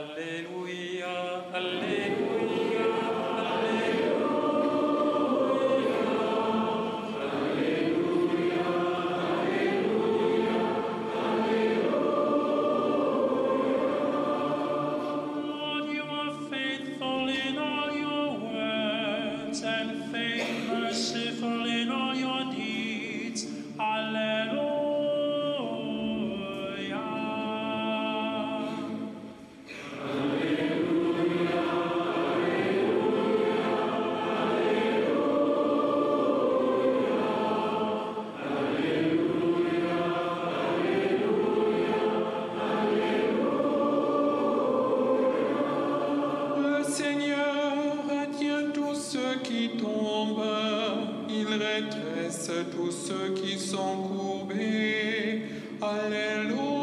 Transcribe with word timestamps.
Aleluia 0.00 0.89
ceux 53.10 53.34
qui 53.34 53.58
sont 53.58 53.96
courbés. 54.08 55.42
Alléluia. 55.82 56.79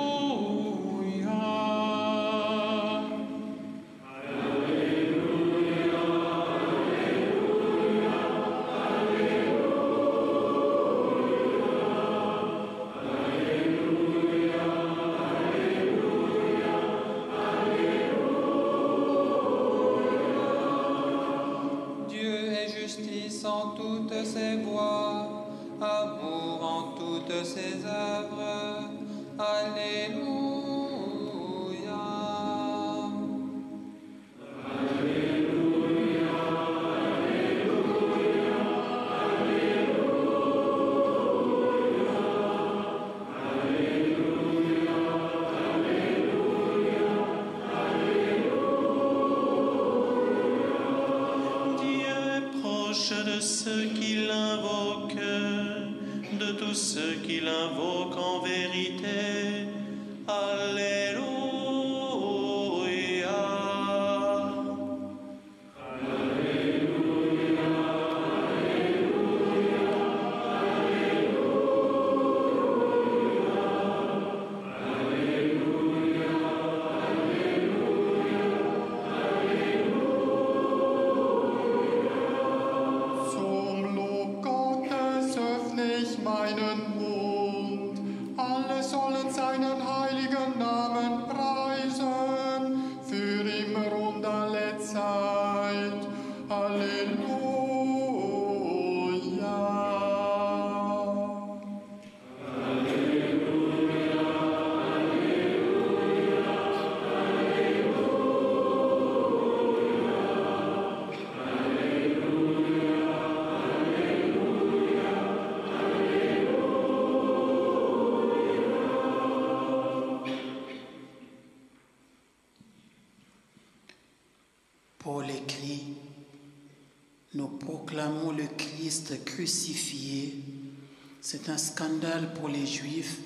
C'est 131.30 131.50
un 131.50 131.58
scandale 131.58 132.34
pour 132.36 132.48
les 132.48 132.66
Juifs 132.66 133.18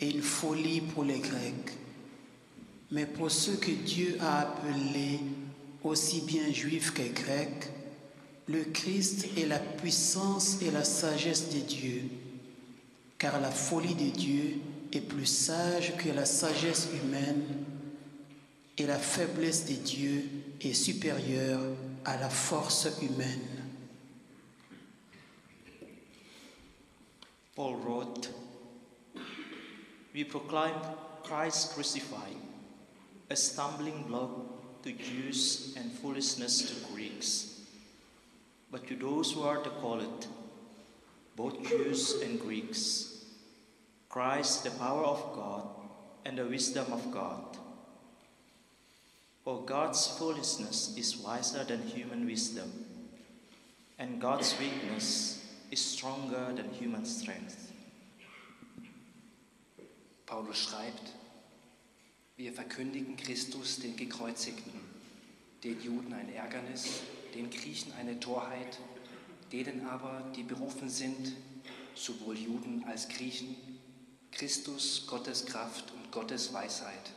et 0.00 0.10
une 0.10 0.22
folie 0.22 0.80
pour 0.80 1.04
les 1.04 1.20
Grecs. 1.20 1.78
Mais 2.90 3.06
pour 3.06 3.30
ceux 3.30 3.54
que 3.54 3.70
Dieu 3.70 4.16
a 4.20 4.40
appelés, 4.40 5.20
aussi 5.84 6.22
bien 6.22 6.52
Juifs 6.52 6.92
que 6.92 7.02
Grecs, 7.02 7.70
le 8.48 8.64
Christ 8.64 9.28
est 9.36 9.46
la 9.46 9.60
puissance 9.60 10.62
et 10.62 10.72
la 10.72 10.82
sagesse 10.82 11.50
de 11.50 11.60
Dieu. 11.60 12.02
Car 13.18 13.40
la 13.40 13.52
folie 13.52 13.94
de 13.94 14.10
Dieu 14.10 14.56
est 14.92 15.00
plus 15.00 15.26
sage 15.26 15.96
que 15.96 16.08
la 16.08 16.24
sagesse 16.24 16.88
humaine 17.04 17.44
et 18.76 18.84
la 18.84 18.98
faiblesse 18.98 19.66
de 19.66 19.74
Dieu 19.74 20.24
est 20.60 20.74
supérieure 20.74 21.62
à 22.04 22.16
la 22.16 22.30
force 22.30 22.88
humaine. 23.00 23.53
Paul 27.54 27.76
wrote, 27.76 28.30
We 30.12 30.24
proclaim 30.24 30.74
Christ 31.22 31.74
crucified, 31.74 32.36
a 33.30 33.36
stumbling 33.36 34.02
block 34.08 34.82
to 34.82 34.90
Jews 34.90 35.72
and 35.76 35.92
foolishness 35.92 36.62
to 36.62 36.92
Greeks. 36.92 37.60
But 38.72 38.88
to 38.88 38.96
those 38.96 39.30
who 39.30 39.42
are 39.42 39.62
the 39.62 39.70
called, 39.70 40.26
both 41.36 41.68
Jews 41.68 42.20
and 42.22 42.40
Greeks, 42.40 43.24
Christ 44.08 44.64
the 44.64 44.72
power 44.72 45.04
of 45.04 45.32
God 45.34 45.68
and 46.24 46.36
the 46.36 46.46
wisdom 46.46 46.92
of 46.92 47.12
God. 47.12 47.56
For 49.44 49.62
God's 49.64 50.08
foolishness 50.08 50.96
is 50.96 51.18
wiser 51.18 51.62
than 51.62 51.82
human 51.82 52.26
wisdom, 52.26 52.72
and 53.96 54.20
God's 54.20 54.58
weakness 54.58 55.43
is 55.74 55.96
stronger 55.96 56.54
than 56.54 56.70
human 56.80 57.04
strength. 57.04 57.72
Paulus 60.24 60.56
schreibt, 60.56 61.10
wir 62.36 62.52
verkündigen 62.52 63.16
Christus 63.16 63.80
den 63.80 63.96
Gekreuzigten, 63.96 64.72
den 65.64 65.82
Juden 65.82 66.12
ein 66.12 66.32
Ärgernis, 66.32 67.00
den 67.34 67.50
Griechen 67.50 67.92
eine 67.94 68.20
Torheit, 68.20 68.78
denen 69.50 69.84
aber, 69.88 70.22
die 70.36 70.44
berufen 70.44 70.88
sind, 70.88 71.32
sowohl 71.96 72.38
Juden 72.38 72.84
als 72.84 73.08
Griechen, 73.08 73.56
Christus 74.30 75.08
Gottes 75.08 75.44
Kraft 75.44 75.90
und 75.90 76.12
Gottes 76.12 76.52
Weisheit. 76.52 77.10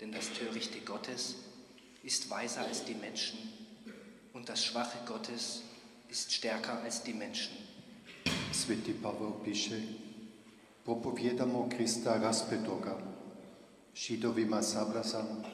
Denn 0.00 0.10
das 0.10 0.32
Törichte 0.32 0.80
Gottes 0.80 1.36
ist 2.02 2.28
weiser 2.28 2.62
als 2.62 2.84
die 2.84 2.94
Menschen 2.94 3.38
und 4.32 4.48
das 4.48 4.64
Schwache 4.64 4.98
Gottes 5.06 5.62
ist 6.10 6.30
stärker 6.30 6.82
als 6.84 7.02
die 7.02 7.14
Menschen. 7.14 7.56
Sveti 8.52 8.92
Pavel 8.92 9.32
piše, 9.44 9.82
propovijedamo 10.84 11.68
Krista 11.68 12.16
raspetoga, 12.16 12.98
židovima 13.94 14.62
sabrazan, 14.62 15.44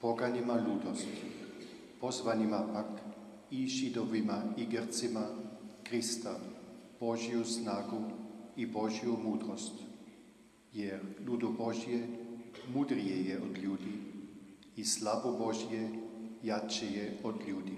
poganima 0.00 0.54
ludost, 0.54 1.06
pozvanima 2.00 2.66
pak 2.72 2.86
i 3.50 3.66
židovima 3.66 4.42
i 4.56 4.66
Grcima 4.66 5.26
Krista, 5.82 6.38
Božju 7.00 7.44
snagu 7.44 8.10
i 8.56 8.66
Božju 8.66 9.16
mudrost. 9.24 9.72
Jer 10.72 11.00
ludo 11.26 11.48
Božje 11.48 12.08
mudrije 12.74 13.24
je 13.24 13.42
od 13.42 13.58
ljudi 13.58 13.92
i 14.76 14.84
slabo 14.84 15.32
Božje 15.32 15.88
jače 16.42 16.86
je 16.86 17.16
od 17.24 17.48
ljudi. 17.48 17.76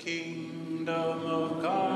Kingdom 0.00 1.26
of 1.26 1.62
God 1.62 1.89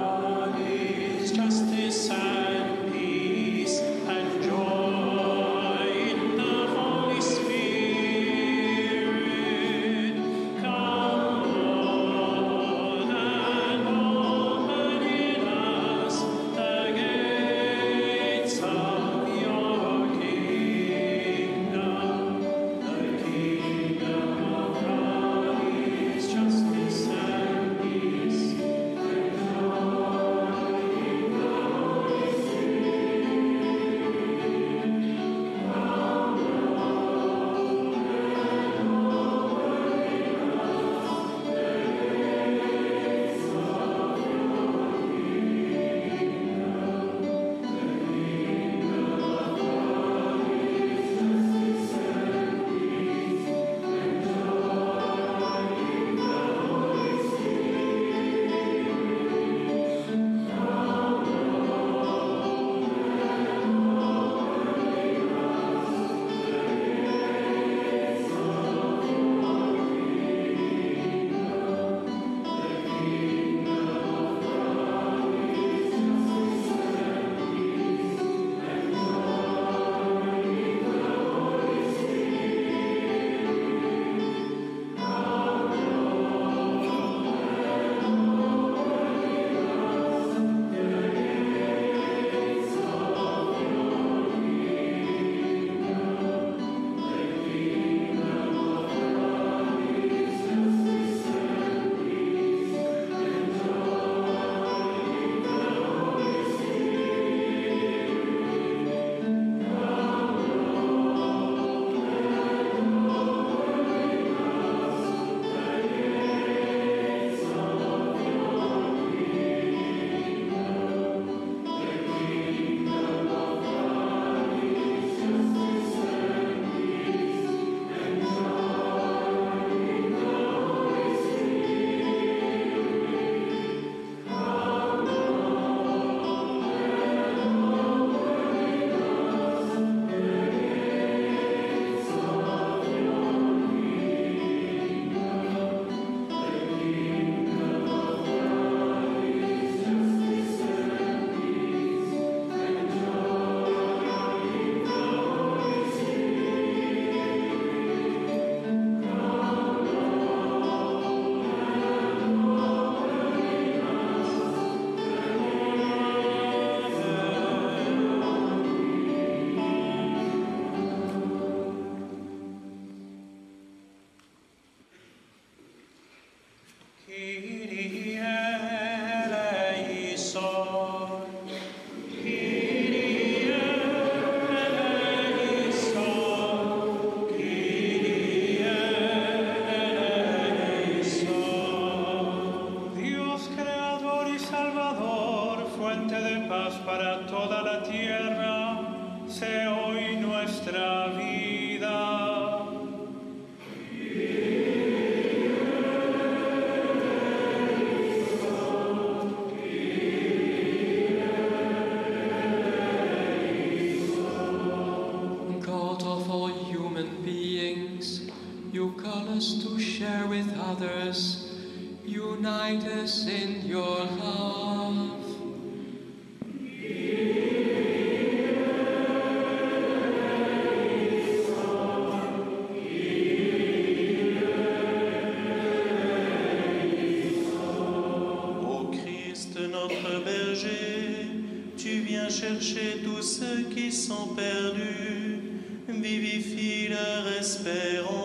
chercher 242.44 243.00
tous 243.02 243.22
ceux 243.22 243.62
qui 243.74 243.90
sont 243.90 244.34
perdus, 244.36 245.40
vivifie 245.88 246.88
leur 246.88 247.26
espérance. 247.40 248.23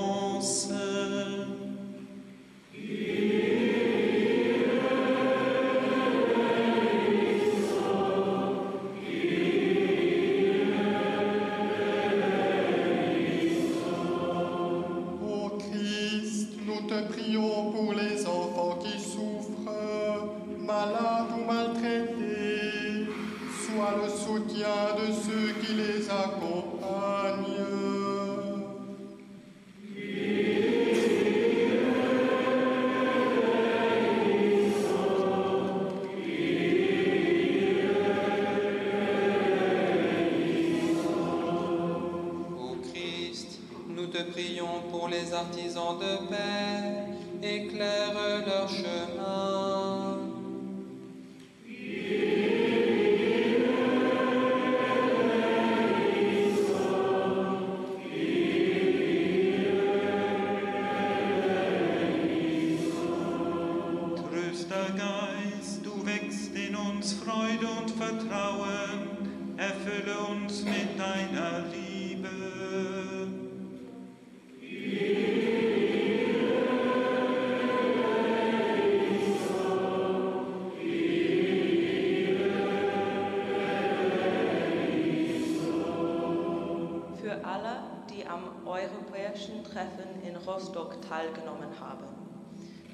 Rostock 90.46 91.02
teilgenommen 91.02 91.70
habe. 91.80 92.04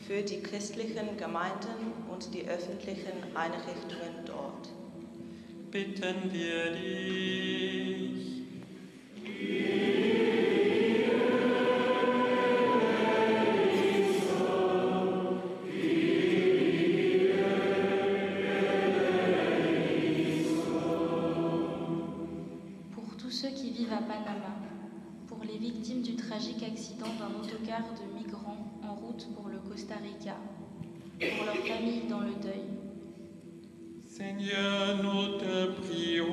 Für 0.08 0.22
die 0.22 0.42
christlichen 0.42 1.18
Gemeinden 1.18 1.94
und 2.12 2.34
die 2.34 2.48
öffentlichen 2.48 3.36
Einrichtungen 3.36 4.26
dort. 4.26 4.70
Bitten 5.72 6.32
wir 6.32 6.72
dich. 6.72 7.85
pour 29.24 29.48
le 29.50 29.60
Costa 29.60 29.96
Rica, 29.96 30.36
pour 31.20 31.46
leur 31.46 31.56
famille 31.56 32.02
dans 32.10 32.20
le 32.20 32.36
deuil. 32.36 32.66
Seigneur, 34.06 34.98
nous 35.02 35.38
te 35.38 35.68
prions. 35.82 36.26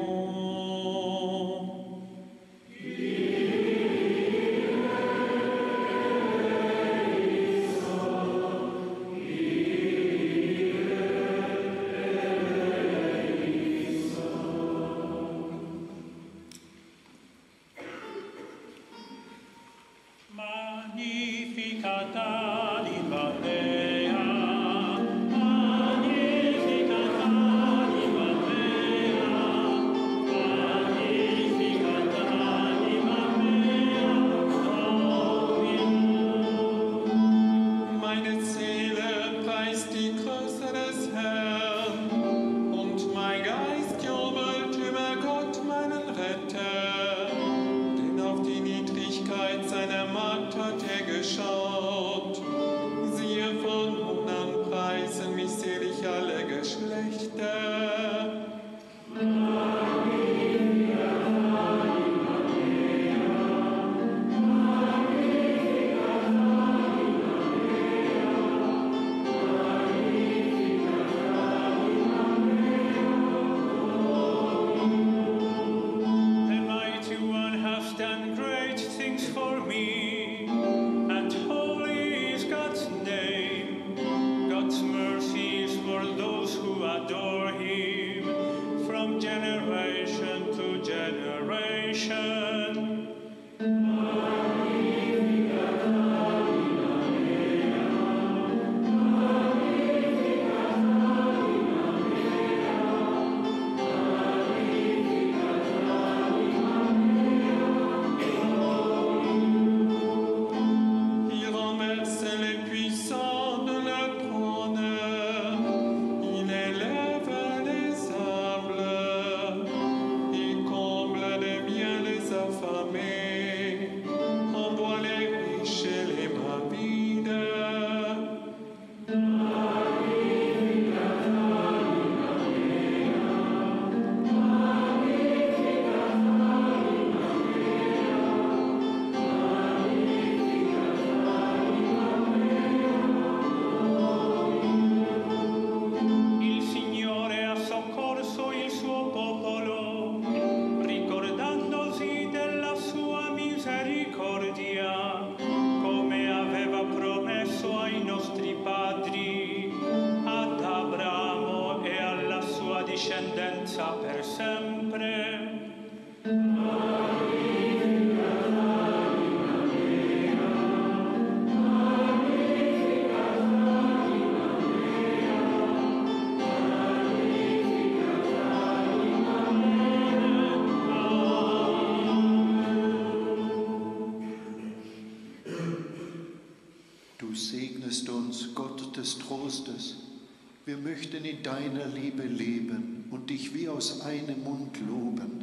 Aus 193.82 194.00
einem 194.02 194.44
Mund 194.44 194.78
loben. 194.86 195.42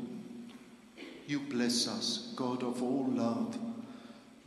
You 1.28 1.42
bless 1.50 1.88
us, 1.90 2.32
God 2.38 2.64
of 2.64 2.82
all 2.82 3.12
love. 3.14 3.58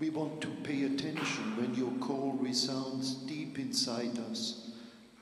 We 0.01 0.09
want 0.09 0.41
to 0.41 0.49
pay 0.65 0.85
attention 0.85 1.57
when 1.59 1.75
your 1.75 1.93
call 2.01 2.39
resounds 2.41 3.15
deep 3.27 3.59
inside 3.59 4.19
us. 4.31 4.71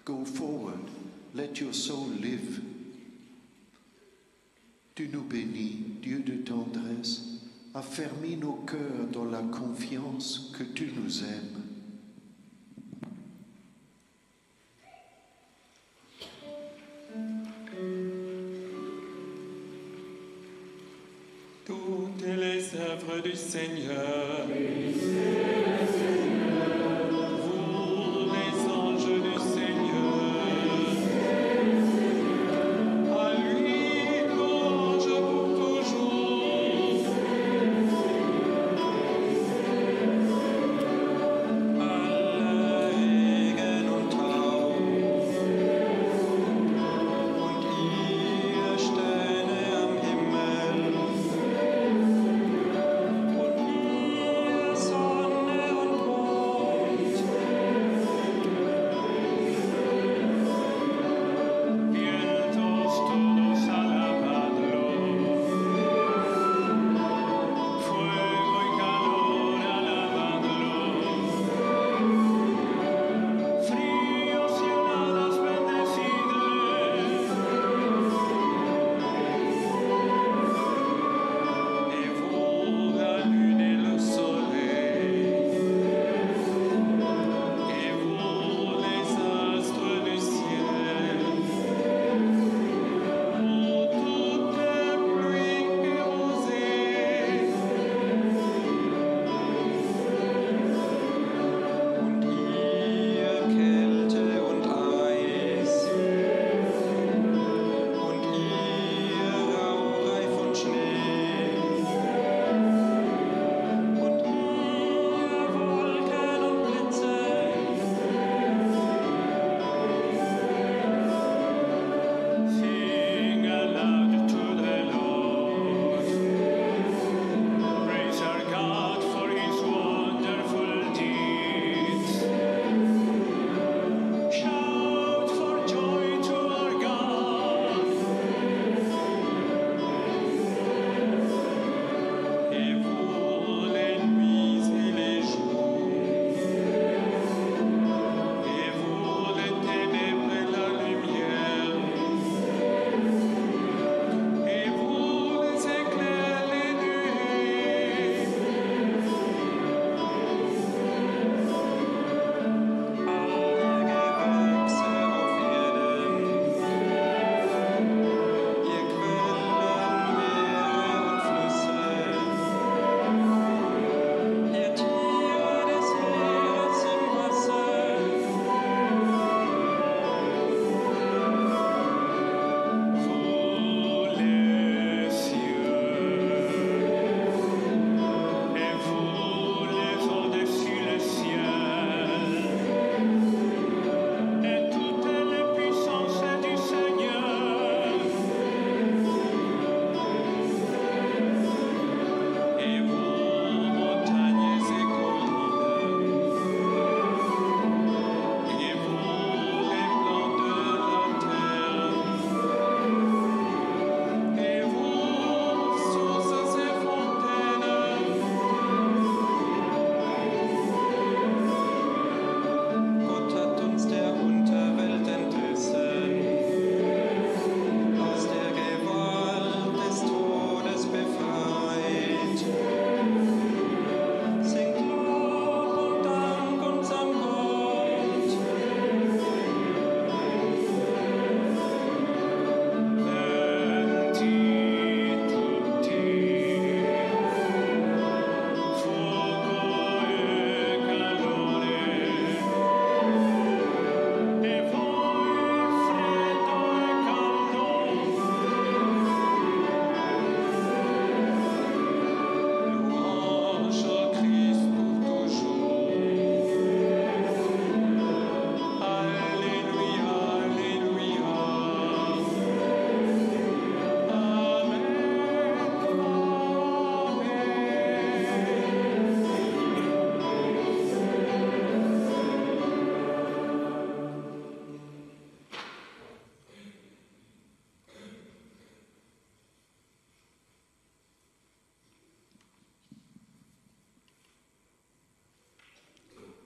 Go 0.04 0.24
forward, 0.24 0.78
let 1.34 1.60
your 1.60 1.72
soul 1.72 2.06
live. 2.20 2.60
Tu 4.94 5.08
nous 5.08 5.24
bénis, 5.24 6.00
Dieu 6.00 6.20
de 6.20 6.36
tendresse, 6.44 7.40
affermis 7.74 8.36
nos 8.36 8.64
cœurs 8.66 9.10
dans 9.10 9.24
la 9.24 9.42
confiance 9.42 10.52
que 10.56 10.62
tu 10.62 10.92
nous 10.94 11.24
aimes. 11.24 11.79
du 23.22 23.34
Seigneur. 23.34 24.46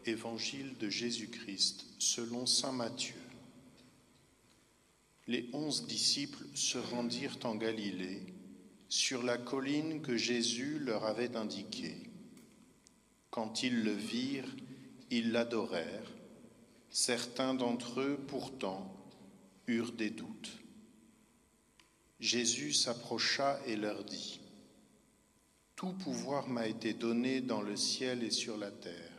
Évangile 0.07 0.77
de 0.79 0.89
Jésus-Christ 0.89 1.87
selon 1.99 2.47
Saint 2.47 2.73
Matthieu. 2.73 3.15
Les 5.27 5.49
onze 5.53 5.87
disciples 5.87 6.45
se 6.55 6.79
rendirent 6.79 7.39
en 7.45 7.55
Galilée, 7.55 8.35
sur 8.89 9.23
la 9.23 9.39
colline 9.39 10.03
que 10.03 10.17
Jésus 10.17 10.79
leur 10.79 11.05
avait 11.05 11.37
indiquée. 11.37 12.11
Quand 13.31 13.63
ils 13.63 13.83
le 13.83 13.93
virent, 13.93 14.55
ils 15.11 15.33
l'adorèrent. 15.33 16.13
Certains 16.91 17.55
d'entre 17.55 18.01
eux, 18.01 18.21
pourtant, 18.29 18.95
eurent 19.67 19.93
des 19.93 20.11
doutes. 20.11 20.53
Jésus 22.21 22.73
s'approcha 22.73 23.59
et 23.67 23.77
leur 23.77 24.05
dit, 24.05 24.41
Tout 25.75 25.93
pouvoir 25.95 26.49
m'a 26.49 26.69
été 26.69 26.93
donné 26.93 27.41
dans 27.41 27.63
le 27.63 27.77
ciel 27.77 28.23
et 28.23 28.31
sur 28.31 28.57
la 28.57 28.71
terre. 28.71 29.14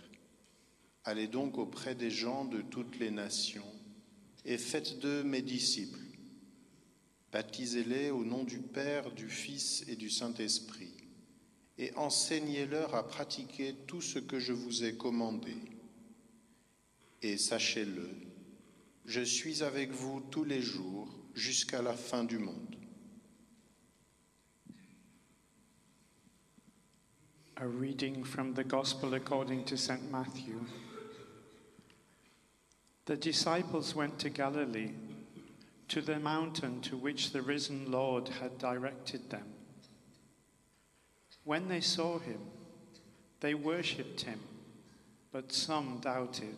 Allez 1.07 1.27
donc 1.27 1.59
auprès 1.59 1.93
des 1.93 2.09
gens 2.09 2.45
de 2.45 2.61
toutes 2.61 2.97
les 2.97 3.11
nations 3.11 3.71
et 4.43 4.57
faites 4.57 4.97
d'eux 4.99 5.23
mes 5.23 5.43
disciples. 5.43 5.99
Baptisez-les 7.31 8.09
au 8.09 8.25
nom 8.25 8.43
du 8.43 8.59
Père, 8.59 9.11
du 9.11 9.29
Fils 9.29 9.83
et 9.87 9.95
du 9.95 10.09
Saint-Esprit, 10.09 10.95
et 11.77 11.93
enseignez-leur 11.95 12.95
à 12.95 13.07
pratiquer 13.07 13.75
tout 13.85 14.01
ce 14.01 14.17
que 14.17 14.39
je 14.39 14.53
vous 14.53 14.83
ai 14.83 14.95
commandé. 14.95 15.53
Et 17.21 17.37
sachez-le, 17.37 18.09
je 19.05 19.21
suis 19.21 19.61
avec 19.61 19.91
vous 19.91 20.21
tous 20.31 20.43
les 20.43 20.61
jours 20.61 21.07
jusqu'à 21.35 21.83
la 21.83 21.93
fin 21.93 22.23
du 22.23 22.39
monde. 22.39 22.75
A 27.57 27.65
reading 27.65 28.23
from 28.23 28.53
the 28.53 28.67
Gospel 28.67 29.13
according 29.13 29.63
to 29.65 29.77
St. 29.77 30.11
Matthew. 30.11 30.55
The 33.05 33.15
disciples 33.15 33.93
went 33.93 34.17
to 34.19 34.29
Galilee, 34.29 34.91
to 35.89 36.01
the 36.01 36.19
mountain 36.19 36.81
to 36.81 36.97
which 36.97 37.31
the 37.31 37.41
risen 37.41 37.91
Lord 37.91 38.27
had 38.27 38.57
directed 38.57 39.29
them. 39.29 39.45
When 41.43 41.67
they 41.67 41.81
saw 41.81 42.17
him, 42.17 42.39
they 43.39 43.53
worshipped 43.53 44.21
him, 44.21 44.39
but 45.31 45.51
some 45.51 45.99
doubted. 46.01 46.57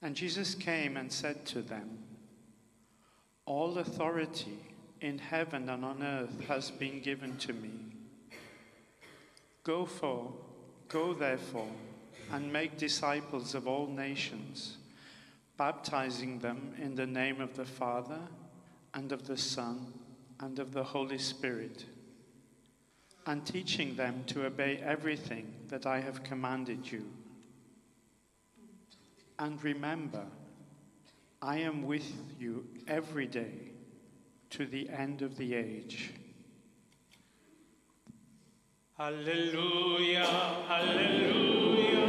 And 0.00 0.14
Jesus 0.14 0.54
came 0.54 0.96
and 0.96 1.10
said 1.10 1.44
to 1.46 1.60
them, 1.60 1.98
All 3.46 3.78
authority 3.78 4.58
in 5.00 5.18
heaven 5.18 5.68
and 5.68 5.84
on 5.84 6.02
earth 6.04 6.46
has 6.46 6.70
been 6.70 7.00
given 7.00 7.36
to 7.38 7.52
me. 7.52 7.70
Go 9.64 9.84
for, 9.84 10.32
go 10.88 11.12
therefore, 11.12 11.72
and 12.32 12.52
make 12.52 12.76
disciples 12.76 13.54
of 13.54 13.66
all 13.66 13.86
nations, 13.86 14.76
baptizing 15.56 16.38
them 16.38 16.74
in 16.80 16.94
the 16.94 17.06
name 17.06 17.40
of 17.40 17.56
the 17.56 17.64
Father, 17.64 18.20
and 18.94 19.12
of 19.12 19.26
the 19.26 19.36
Son, 19.36 19.92
and 20.40 20.58
of 20.58 20.72
the 20.72 20.84
Holy 20.84 21.18
Spirit, 21.18 21.84
and 23.26 23.44
teaching 23.44 23.96
them 23.96 24.24
to 24.26 24.46
obey 24.46 24.80
everything 24.84 25.52
that 25.68 25.86
I 25.86 26.00
have 26.00 26.22
commanded 26.22 26.90
you. 26.90 27.04
And 29.38 29.62
remember, 29.62 30.24
I 31.40 31.58
am 31.58 31.84
with 31.84 32.10
you 32.38 32.66
every 32.88 33.26
day 33.26 33.72
to 34.50 34.66
the 34.66 34.88
end 34.88 35.22
of 35.22 35.36
the 35.36 35.54
age. 35.54 36.12
Alleluia, 39.00 40.24
Alleluia. 40.68 42.02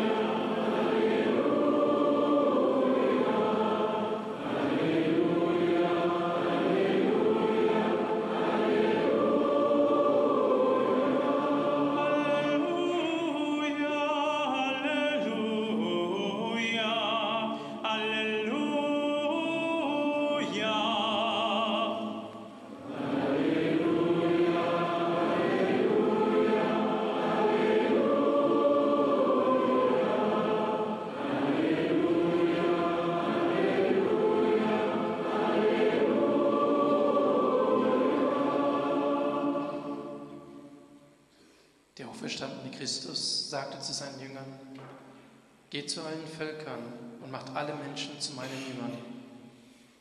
Christus 42.79 43.49
sagte 43.49 43.77
zu 43.81 43.91
seinen 43.91 44.21
Jüngern, 44.21 44.57
Geht 45.69 45.91
zu 45.91 46.01
allen 46.01 46.25
Völkern 46.25 46.93
und 47.21 47.29
macht 47.29 47.53
alle 47.53 47.75
Menschen 47.75 48.21
zu 48.21 48.31
meinen 48.35 48.67
Jüngern. 48.69 48.97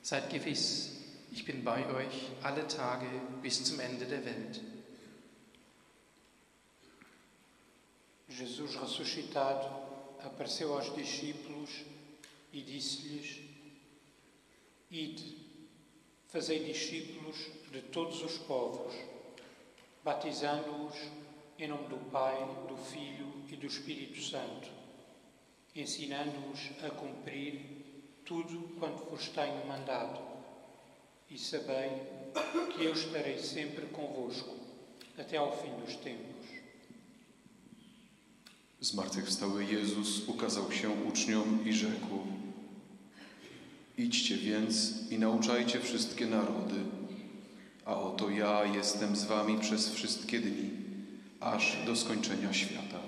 Seid 0.01 0.31
gewiss, 0.31 0.93
ich 1.33 1.45
bin 1.45 1.65
bei 1.65 1.85
euch 1.93 2.29
alle 2.41 2.69
Tage 2.69 3.07
bis 3.43 3.65
zum 3.65 3.81
Ende 3.81 4.07
der 4.07 4.25
Welt. 4.25 4.61
Jesus 8.29 8.81
ressuscitado 8.81 9.69
apareceu 10.23 10.73
aos 10.75 10.95
discípulos 10.95 11.71
e 12.53 12.63
disse-lhes: 12.63 13.41
Ide, 14.89 15.35
fazei 16.29 16.61
discípulos 16.61 17.37
de 17.73 17.83
todos 17.91 18.23
os 18.23 18.39
povos, 18.39 18.95
batizando-os 20.05 21.18
em 21.59 21.67
nome 21.67 21.89
do 21.89 21.97
Pai, 22.11 22.37
do 22.69 22.77
Filho 22.77 23.27
e 23.51 23.57
do 23.57 23.67
Espírito 23.67 24.23
Santo, 24.23 24.69
ensinando-os 25.75 26.61
a 26.85 26.91
cumprir 26.91 27.61
tudo 28.25 28.77
quanto 28.79 29.11
vos 29.11 29.29
tenho 29.29 29.67
mandado. 29.67 30.21
E 31.29 31.37
sabei 31.37 31.91
que 32.73 32.85
eu 32.85 32.93
estarei 32.93 33.39
sempre 33.39 33.87
convosco 33.87 34.55
até 35.19 35.37
ao 35.37 35.57
fim 35.61 35.75
dos 35.85 35.97
tempos. 35.97 36.39
Zmartwychwstały 38.81 39.65
Jezus 39.65 40.29
ukazał 40.29 40.73
się 40.73 40.91
uczniom 40.91 41.67
i 41.67 41.73
rzekł: 41.73 42.27
Idźcie 43.99 44.37
więc 44.37 44.93
i 45.11 45.19
nauczajcie 45.19 45.81
wszystkie 45.81 46.27
narody, 46.27 46.85
a 47.85 48.01
oto 48.01 48.31
ja 48.31 48.65
jestem 48.65 49.17
z 49.17 49.25
wami 49.25 49.59
przez 49.59 49.89
wszystkie 49.89 50.41
dni, 50.41 50.88
aż 51.41 51.77
do 51.87 51.97
skończenia 51.97 52.53
świata. 52.53 53.08